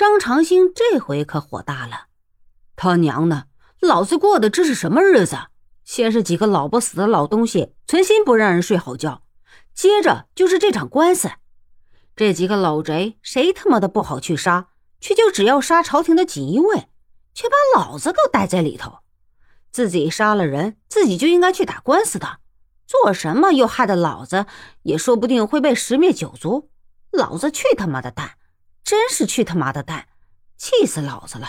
[0.00, 2.06] 张长兴这回可火大了，
[2.74, 3.48] 他娘的，
[3.80, 5.36] 老子过的这是什么日子？
[5.84, 9.24] 先是几个老不死的老东西存心不让人睡好觉，
[9.74, 11.28] 接着就是这场官司。
[12.16, 14.68] 这几个老贼谁他妈的不好去杀，
[15.02, 16.88] 却就只要杀朝廷的锦衣卫，
[17.34, 19.00] 却把老子给带在里头。
[19.70, 22.38] 自己杀了人，自己就应该去打官司的，
[22.86, 24.46] 做什么又害得老子，
[24.84, 26.70] 也说不定会被十灭九族。
[27.10, 28.36] 老子去他妈的蛋！
[28.84, 30.06] 真是去他妈的蛋！
[30.56, 31.48] 气死老子了！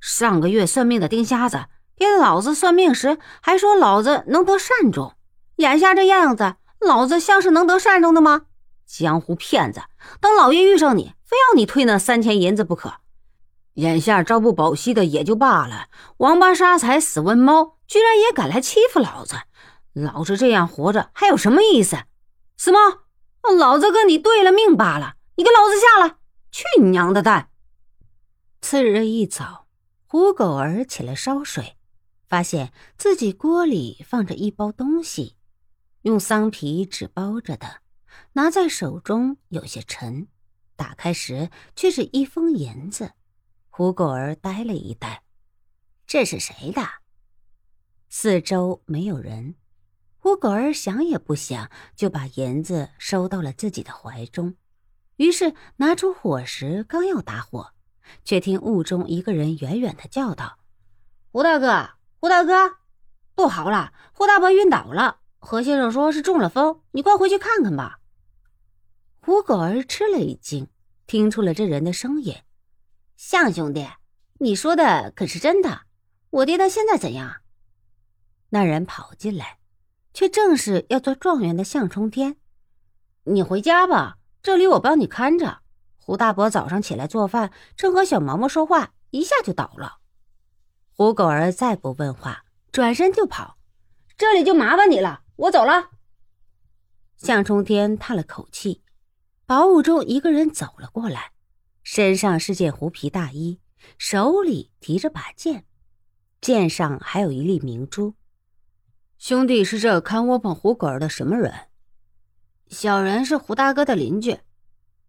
[0.00, 1.66] 上个月算命的丁瞎子
[1.96, 5.14] 给老子算命时，还说老子能得善终。
[5.56, 8.42] 眼下这样子，老子像是能得善终的吗？
[8.86, 9.80] 江湖骗子！
[10.20, 12.94] 等老爷遇上你，非要你退那三千银子不可。
[13.74, 15.88] 眼下朝不保夕的也就罢了，
[16.18, 19.36] 王八杀财死瘟猫，居然也敢来欺负老子！
[19.94, 21.96] 老子这样活着还有什么意思？
[22.58, 22.78] 死猫！
[23.56, 26.16] 老子跟你对了命罢了，你给老子下来！
[26.56, 27.50] 去你娘的蛋！
[28.62, 29.66] 次日一早，
[30.06, 31.76] 胡狗儿起来烧水，
[32.30, 35.36] 发现自己锅里放着一包东西，
[36.00, 37.82] 用桑皮纸包着的，
[38.32, 40.28] 拿在手中有些沉。
[40.76, 43.12] 打开时却是一封银子。
[43.68, 45.24] 胡狗儿呆了一呆，
[46.06, 46.80] 这是谁的？
[48.08, 49.56] 四周没有人，
[50.16, 54.54] 胡狗儿想也不想，就把银子收到了自己的怀中。
[55.16, 57.72] 于是拿出火石，刚要打火，
[58.24, 60.58] 却听雾中一个人远远的叫道
[61.32, 62.76] ：“胡大哥，胡大哥，
[63.34, 63.92] 不好了！
[64.12, 65.20] 胡大伯晕倒了。
[65.38, 68.00] 何先生说是中了风，你快回去看看吧。”
[69.20, 70.68] 胡狗儿吃了一惊，
[71.06, 72.34] 听出了这人的声音
[73.16, 73.88] ：“向兄弟，
[74.38, 75.82] 你说的可是真的？
[76.30, 77.40] 我爹他现在怎样？”
[78.50, 79.58] 那人跑进来，
[80.12, 82.36] 却正是要做状元的向冲天。
[83.24, 84.18] 你回家吧。
[84.46, 85.58] 这里我帮你看着。
[85.98, 89.98] 胡大伯早上起来做饭，正和小毛毛说话，一下就倒了。
[90.92, 93.58] 胡狗儿再不问话，转身就跑。
[94.16, 95.90] 这里就麻烦你了，我走了。
[97.16, 98.84] 向冲天叹了口气，
[99.46, 101.32] 薄雾中一个人走了过来，
[101.82, 103.58] 身上是件狐皮大衣，
[103.98, 105.64] 手里提着把剑，
[106.40, 108.14] 剑上还有一粒明珠。
[109.18, 111.52] 兄弟是这看窝棚胡狗儿的什么人？
[112.68, 114.40] 小人是胡大哥的邻居，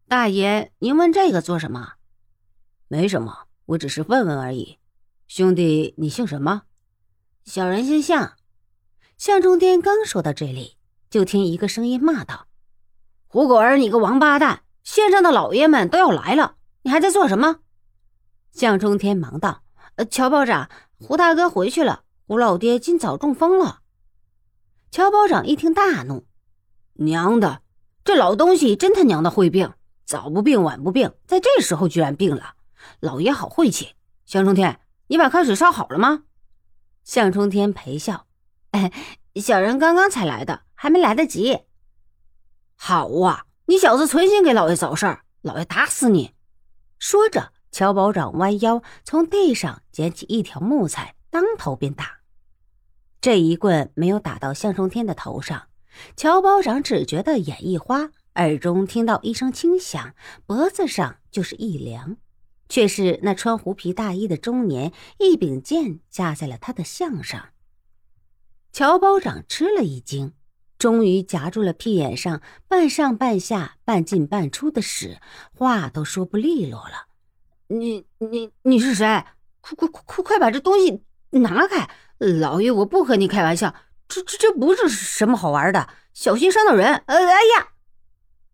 [0.07, 1.93] 大爷，您问这个做什么？
[2.87, 4.77] 没什么，我只是问问而已。
[5.27, 6.63] 兄弟，你姓什么？
[7.45, 8.33] 小人姓向。
[9.17, 10.77] 向中天刚说到这里，
[11.09, 12.45] 就听一个声音骂道
[13.25, 14.61] ：“胡狗儿，你个王八蛋！
[14.83, 17.61] 县上的老爷们都要来了，你还在做什么？”
[18.53, 19.63] 向中天忙道
[19.97, 20.69] ：“呃，乔保长，
[20.99, 23.79] 胡大哥回去了，胡老爹今早中风了。”
[24.91, 26.26] 乔保长一听大怒。
[26.99, 27.61] 娘的，
[28.03, 29.73] 这老东西真他娘的会病，
[30.05, 32.55] 早不病晚不病，在这时候居然病了。
[32.99, 33.95] 老爷好晦气！
[34.25, 36.23] 向冲天，你把开水烧好了吗？
[37.03, 38.25] 向冲天陪笑
[38.71, 38.91] ：“哎，
[39.35, 41.59] 小人刚刚才来的，还没来得及。”
[42.75, 46.33] 好啊，你小子存心给老爷找事儿，老爷打死你！
[46.99, 52.17] 说着，乔保长弯腰从地上捡起一条木材，当头便打。
[53.21, 55.66] 这一棍没有打到向冲天的头上。
[56.15, 60.13] 乔保长只觉得眼一花，耳中听到一声轻响，
[60.45, 62.17] 脖子上就是一凉，
[62.69, 67.49] 却是那穿狐皮大衣的中年一柄剑架在了他的项上。
[68.71, 70.33] 乔保长吃了一惊，
[70.77, 75.19] 终于夹住了屁眼上半上半下、半进半出的屎，
[75.53, 77.07] 话都说不利落了。
[77.67, 79.25] 你你你是谁？
[79.59, 81.89] 快快快快把这东西拿开！
[82.19, 83.73] 老爷，我不和你开玩笑。
[84.07, 87.03] 这这这不是什么好玩的，小心伤到人！
[87.07, 87.69] 呃，哎呀！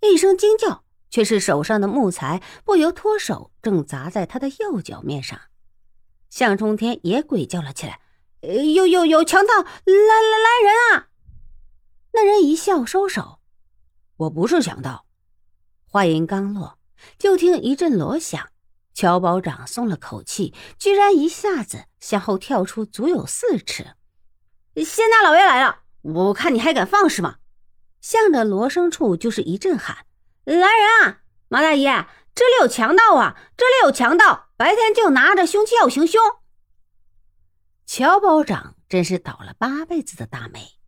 [0.02, 5.40] 一声惊叫，却是手上的木材不由脱手，正砸在他的右脚面上。
[6.30, 8.02] 向冲天也鬼叫了起来
[8.42, 9.54] ：“有有有强盗！
[9.62, 11.08] 来来来人啊！”
[12.14, 13.40] 那人一笑，收手
[14.18, 15.06] ：“我不是强盗。”
[15.86, 16.80] 话音刚落，
[17.20, 18.50] 就听一阵锣响，
[18.96, 23.96] 乔保长松了口气，居然一下子向后跳出足有四尺。
[24.82, 27.36] 县大老爷来了，我看你还敢放肆吗？
[28.02, 30.06] 向着罗生处就是一阵喊
[30.44, 32.06] ：“来人啊，马大爷，
[32.36, 33.38] 这里有强盗啊！
[33.56, 36.22] 这里有强盗，白天就拿着凶器要行凶。”
[37.86, 40.80] 乔保长真是倒了八辈子的大霉。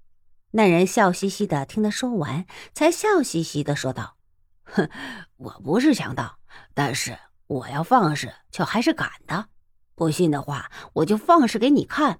[0.51, 4.17] 那人笑嘻嘻的听他说完，才笑嘻嘻的说道
[4.65, 4.89] ：“哼，
[5.37, 6.39] 我不是强盗，
[6.73, 7.17] 但是
[7.47, 9.49] 我要放肆，却还是敢的。
[9.93, 12.19] 不信的话，我就放肆给你看。”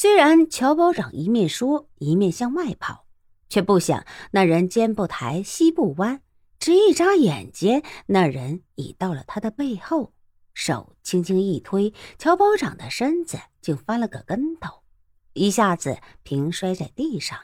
[0.00, 3.06] 虽然乔保长一面说，一面向外跑，
[3.48, 6.22] 却不想那人肩不抬，膝不弯，
[6.60, 10.12] 只一眨眼间，那人已到了他的背后，
[10.54, 14.84] 手轻轻一推，乔保长的身子竟翻了个跟头，
[15.32, 17.36] 一下子平摔在地上。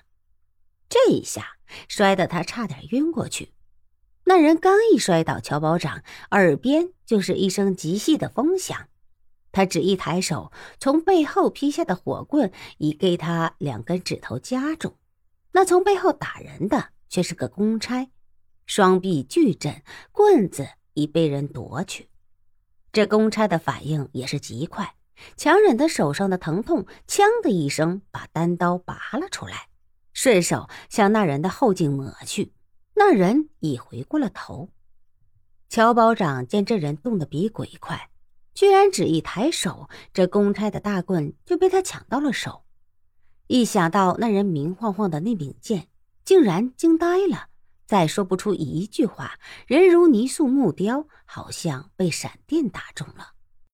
[0.89, 1.57] 这一下
[1.89, 3.53] 摔得他差点晕过去。
[4.27, 8.87] 那人刚一摔倒，乔保长耳边就是一声极细的风响。
[9.55, 14.97] 他只一抬手，从背后劈下的火棍已给他两根指头夹住。
[15.53, 18.11] 那从背后打人的却是个公差，
[18.67, 22.09] 双臂巨震，棍子已被人夺去。
[22.93, 24.97] 这公差的反应也是极快，
[25.37, 29.69] 强忍的手上的疼痛，锵的一声把单刀拔了出来，
[30.13, 32.53] 顺手向那人的后颈抹去。
[32.97, 34.71] 那人已回过了头。
[35.69, 38.11] 乔保长见这人动得比鬼快，
[38.55, 42.65] 居然只一抬手，这公差的大棍就被他抢到了手。
[43.49, 45.89] 一想到那人明晃晃的那柄剑，
[46.25, 47.49] 竟然惊呆了，
[47.85, 53.34] 再说不出一句话，人如泥塑木雕，好像被闪电打中了。